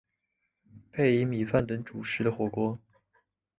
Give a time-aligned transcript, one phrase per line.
[0.91, 2.79] 配以米饭等主食的火锅。